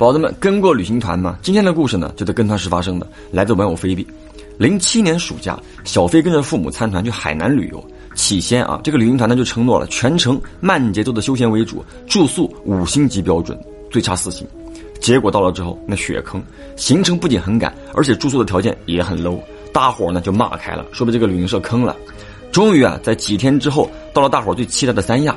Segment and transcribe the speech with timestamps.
[0.00, 1.38] 宝子们跟过旅行团吗？
[1.40, 3.06] 今天的故事呢，就在跟团时发生的。
[3.30, 4.04] 来自网友菲比。
[4.58, 7.84] 零七年暑假，小飞跟着父母参团去海南旅游。
[8.16, 13.56] 起先啊，这个旅行团呢就承诺了全程慢节奏的休闲为主，住宿五星级标准，
[13.88, 14.44] 最差四星。
[15.00, 16.42] 结果到了之后，那血坑，
[16.74, 19.38] 行程不仅很赶，而且住宿的条件也很 low。
[19.72, 21.96] 大伙呢就骂开了，说被这个旅行社坑了。
[22.50, 25.36] 终于啊，在几天之后，到了大伙最期待的三亚。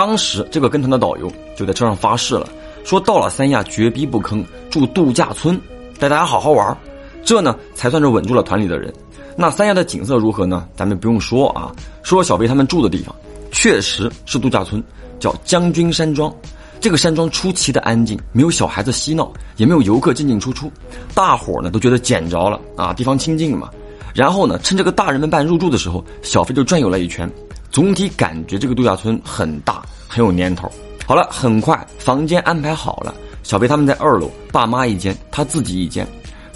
[0.00, 2.48] 当时这个跟团的导游就在车上发誓了。
[2.84, 5.60] 说到了三亚绝逼不坑，住度假村，
[5.98, 6.74] 带大家好好玩
[7.22, 8.90] 这呢才算是稳住了团里的人。
[9.36, 10.66] 那三亚的景色如何呢？
[10.74, 11.70] 咱们不用说啊，
[12.02, 13.14] 说小飞他们住的地方，
[13.52, 14.82] 确实是度假村，
[15.18, 16.34] 叫将军山庄。
[16.80, 20.72] 这个山庄出奇的安静，没有小孩子嬉闹，也没有游客进进出出，
[21.14, 23.68] 大伙呢都觉得捡着了啊，地方清静嘛。
[24.14, 27.30] 然后呢，趁这个大人们办入住的时候，小飞就转悠了一圈，
[27.70, 30.70] 总体感觉这个度假村很大，很有年头。
[31.06, 33.14] 好了，很快房间安排好了。
[33.42, 36.06] 小飞他们在二楼，爸妈一间，他自己一间。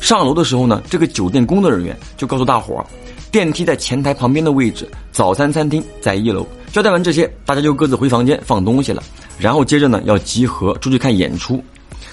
[0.00, 2.84] 上楼的时候呢，这个酒店工作人员就告诉大伙儿，
[3.30, 6.46] 电梯在前台旁边的位置，早餐餐厅在一楼。
[6.72, 9.02] 交代完这些，大家就各自回房间放东西了。
[9.38, 11.62] 然后接着呢，要集合出去看演出。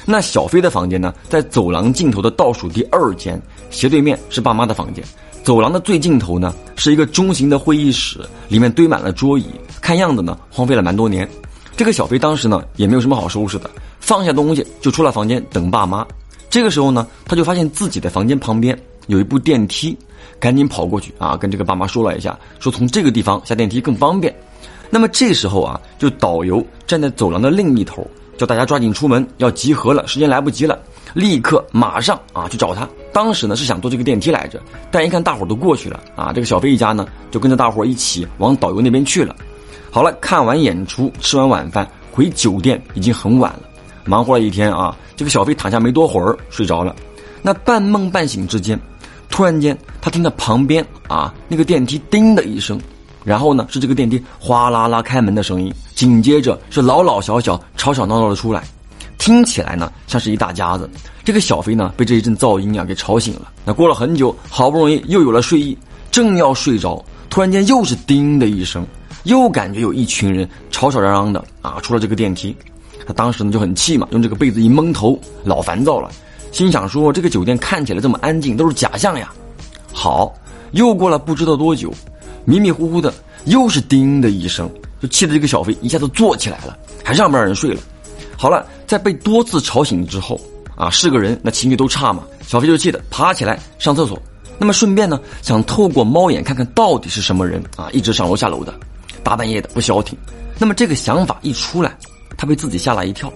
[0.05, 5.03] 那小飞的房间呢，在走廊尽头的倒数第二间，斜对面是爸妈的房间。
[5.44, 9.45] 走廊的最尽头呢，是一个中型的会议室，里面堆满了桌椅，
[9.81, 11.28] 看样子呢，荒废了蛮多年。
[11.75, 16.06] 这个小飞当时呢也没有什么好收拾的，放下东西就出了房间等爸妈。
[16.50, 19.98] 这个时候呢，他就发现自己的房间旁边有一部电梯，
[20.39, 24.36] 赶紧跑过去啊，跟这个爸妈说了一下，说从这个地方下电梯更方便。
[24.94, 28.06] 那么这时候啊，就导游站在走廊的另一头，
[28.38, 30.78] 叫大家抓紧出门，要集合了，时间来不及了，
[31.14, 32.88] 立刻马上啊去找他。
[33.14, 34.61] 当时呢是想坐这个电梯来着，
[34.92, 39.36] 但一看大伙都过去了啊，这个小飞一家呢就跟着大伙一起往导游那边去了。
[39.89, 43.61] 好了，看完演出，吃完晚饭，回酒店已经很晚了。
[44.03, 46.94] 忙活了一天啊，这个小飞躺下没多会儿睡着了。
[47.42, 48.80] 那半梦半醒之间，
[49.30, 52.80] 突然间他听到旁边啊那个电梯叮的一声，
[53.23, 58.64] 然后呢是这个电梯哗啦啦开门的声音，紧接着是老老小小吵吵闹闹的出来，
[59.17, 60.89] 听起来呢像是一大家子。
[61.23, 63.52] 这个小飞呢被这一阵噪音啊给吵醒了。
[63.64, 65.77] 那过了很久，好不容易又有了睡意，
[66.09, 68.86] 正要睡着，突然间又是叮的一声。
[69.26, 72.55] 又感觉有一群人吵吵嚷嚷的啊，出了这个电梯，
[73.05, 76.09] 他当时呢就很气嘛，用这个被子一蒙头，老烦躁了，
[76.52, 79.32] 心想说这个酒店看起来这么安静，都是假象呀。
[79.93, 80.33] 好，
[80.71, 81.93] 又过了不知道多久，
[82.45, 83.13] 迷迷糊糊的
[83.45, 84.69] 又是叮的一声，
[85.02, 87.81] 就气得这个小飞一下子坐起来了，还让不让人睡了？
[88.37, 90.39] 好了，在被多次吵醒之后
[90.75, 94.21] 啊，是个人那情绪都差嘛，小飞就气得爬起来上厕所，
[94.57, 98.73] 那么顺便呢想透过猫眼看看到底是什么人啊，一直上楼下楼的。
[99.23, 100.17] 大半夜的不消停，
[100.58, 101.95] 那么这个想法一出来，
[102.35, 103.31] 他被自己吓了一跳，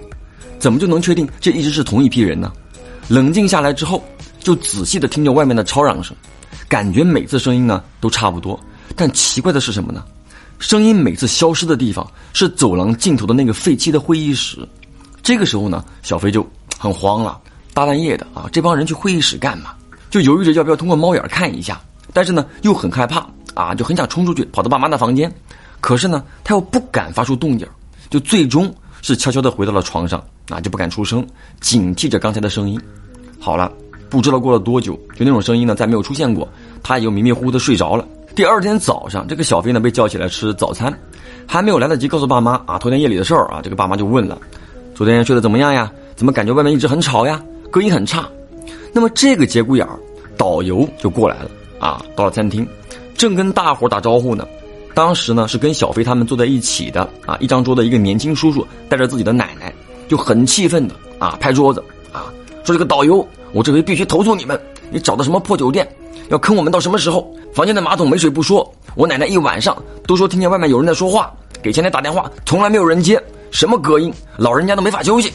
[0.58, 2.52] 怎么就能确定这一直是同一批人呢？
[3.08, 4.04] 冷静下来之后，
[4.40, 6.16] 就仔细的听着外面的吵嚷声，
[6.68, 8.60] 感觉每次声音呢都差不多，
[8.96, 10.04] 但奇怪的是什么呢？
[10.60, 14.58] 声音每次消失的地方是走廊尽头的那个废弃的会议室。
[15.22, 16.48] 这个时候呢，小飞就
[16.78, 17.40] 很慌了，
[17.74, 19.74] 大半夜的啊，这帮人去会议室干嘛？
[20.10, 21.82] 就犹豫着要不要通过猫眼看一下，
[22.14, 25.30] 但是呢又很害怕啊，就很想冲出去跑到爸妈的房间。
[25.82, 27.68] 可是呢，他又不敢发出动静，
[28.10, 31.26] 就最终是悄悄地回到了床上，啊，就不敢出声，
[31.60, 32.80] 警惕着刚才的声音。
[33.40, 33.70] 好了，
[34.10, 36.48] 不知道过了多久，就那种声音呢再没有出现过，
[36.82, 38.08] 他也就迷迷糊糊的睡着了。
[38.36, 40.94] 第二天早上，这个小飞呢被叫起来吃早餐，
[41.48, 44.38] 还没有来得及告诉爸妈啊，头天夜里的事儿啊，这个爸妈就问了：
[44.94, 45.90] 昨天睡得怎么样呀？
[46.18, 47.42] 怎么感觉外面一直很吵呀？
[47.72, 48.28] 隔音很差。
[48.92, 49.98] 那么这个节骨眼儿，
[50.36, 52.68] 导游就过来了啊，到了餐厅，
[53.16, 54.46] 正跟大伙打招呼呢。
[54.94, 59.74] 当时呢是跟小飞他们坐在一起的啊，一张桌的一个年轻叔叔带着自己的奶奶，
[60.10, 61.82] 就很气愤的啊拍桌子
[62.12, 62.34] 啊
[62.66, 64.60] 说这个导游，我这回必须投诉你们，
[64.92, 65.88] 你找的什么破酒店，
[66.30, 67.32] 要坑我们到什么时候？
[67.54, 73.22] 房间的马桶没水不说，我奶奶一晚上都说听见外面有人在说话，给前台打电话从来没有人接，
[73.52, 75.32] 什么隔音，老人家都没法休息。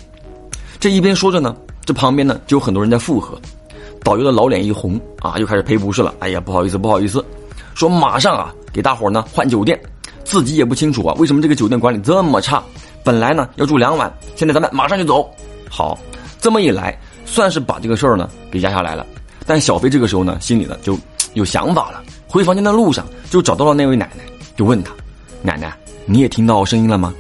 [0.78, 3.40] 这一边说着呢，这旁边呢就有很多人在附和，
[4.04, 6.14] 导游的老脸一红啊，又开始赔不是了。
[6.18, 7.24] 哎呀，不好意思，不好意思。
[7.74, 9.80] 说马上啊，给大伙呢换酒店，
[10.24, 12.62] 自己也不清楚啊，为什么这个酒店管理这么差？
[13.02, 15.26] 本来呢要住两晚，现在咱们马上就走。
[15.70, 15.98] 好，
[16.38, 19.06] 这么一来，算是把这个事儿呢给压下来了。
[19.50, 20.96] 但小飞这个时候呢，心里呢就
[21.34, 22.00] 有想法了。
[22.28, 24.22] 回房间的路上，就找到了那位奶奶，
[24.56, 24.92] 就问他
[25.42, 25.76] ：“奶奶，
[26.06, 27.12] 你也听到声音了吗？”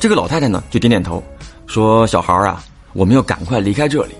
[0.00, 1.22] 这个老太太呢就点点头，
[1.66, 2.64] 说：“小孩啊，
[2.94, 4.14] 我们要赶快离开这里。”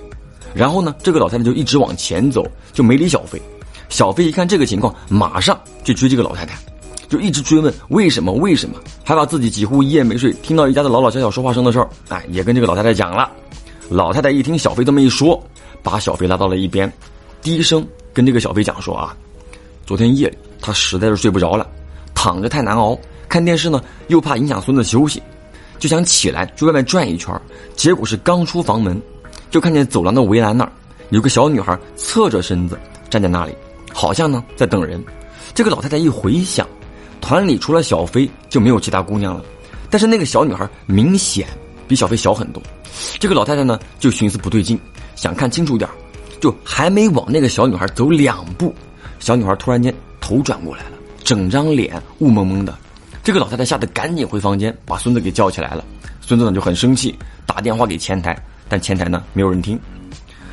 [0.53, 3.41] 然后呢，这个老太太就一直往前走，就没理小飞。
[3.89, 6.59] 小飞一看这个情况，马上就追这个老太太，
[7.09, 13.33] 就一直追问为什么为什么，还把自己几乎一夜没睡，听到一家的老老小小说话声的事儿，哎，也跟这个老太太讲了。
[13.89, 15.43] 老太太一听小飞这么一说，
[15.83, 16.93] 把小飞拉到了一边，
[17.45, 19.15] 低声跟这个小飞讲说啊，
[19.85, 21.71] 昨天夜里他实在是睡不着了，
[22.15, 22.99] 躺着太难熬，
[23.29, 25.23] 看电视呢又怕影响孙子休息，
[25.79, 27.39] 就想起来去外面转一圈，
[27.77, 28.99] 结果是刚出房门，
[29.51, 30.73] 就看见走廊的围栏那儿
[31.11, 32.79] 有个小女孩侧着身子
[33.11, 33.55] 站在那里，
[33.93, 35.05] 好像呢在等人。
[35.53, 36.67] 这个老太太一回想，
[37.21, 39.45] 团里除了小飞就没有其他姑娘了，
[39.91, 41.47] 但是那个小女孩明显
[41.87, 42.63] 比小飞小很多。
[43.21, 44.81] 这个老太太呢就寻思不对劲，
[45.15, 45.87] 想看清楚点
[46.41, 48.75] 就还没往那个小女孩走两步，
[49.19, 52.75] 小女孩突然间头转过来了，整张脸雾蒙蒙的。
[53.23, 55.85] 这个老太太吓得赶紧回房间，把孙子给叫起来了。
[56.21, 57.15] 孙子呢就很生气，
[57.47, 58.37] 打电话给前台，
[58.69, 59.79] 但前台呢没有人听。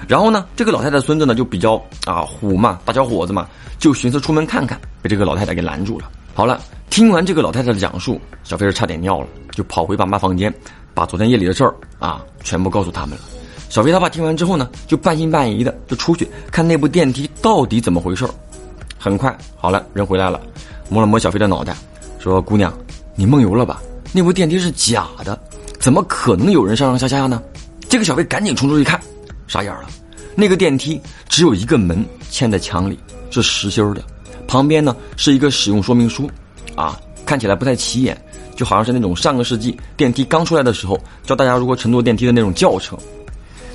[0.07, 6.09] 然后呢，这个老太太孙子呢就比较啊虎嘛，大小伙子嘛，就寻思出门看看，被这个老太太给拦住了。
[6.33, 10.53] 好了，听完这个老太太的讲述，小飞是差点尿了，就跑回爸妈房间，
[10.93, 13.23] 把昨天夜里的事儿啊全部告诉他们了。
[13.71, 18.27] 小飞他爸听完之后呢，就半信半疑的就出去看那部电梯到底怎么回事
[18.99, 20.41] 很快，好了，人回来了，
[20.89, 21.73] 摸了摸小飞的脑袋，
[22.19, 22.77] 说：“姑娘，
[23.15, 23.81] 你梦游了吧？
[24.11, 25.39] 那部电梯是假的，
[25.79, 27.41] 怎么可能有人上上下下呢？”
[27.87, 28.99] 这个小飞赶紧冲出去看。
[29.47, 29.87] 傻眼了，
[30.35, 34.03] 那个电梯只有一个门嵌在墙里，是实心的，
[34.49, 36.29] 旁边呢是一个使用说明书，
[36.75, 38.21] 啊， 看起来不太起眼，
[38.53, 42.99] 就好像是那种上个世纪电梯刚出来的时候教大家如何乘坐电梯的那种教程。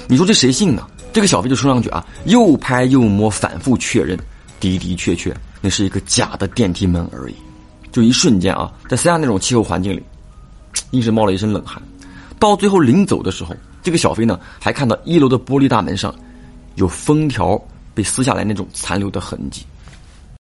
[0.08, 0.86] 你说这谁信呢？
[1.12, 4.18] 这个小飞就冲上去啊，又拍又摸，反复确认，
[4.60, 7.34] 的的确确那是一个假的电梯门而已。
[7.90, 10.02] 就一瞬间啊，在三亚那种气候环境里，
[10.90, 11.82] 硬是冒了一身冷汗。
[12.38, 13.54] 到最后临走的时候。
[13.82, 16.12] 这个小飞呢，还看到一楼的玻璃大门上，
[16.74, 17.56] 有封条
[17.94, 19.64] 被撕下来那种残留的痕迹。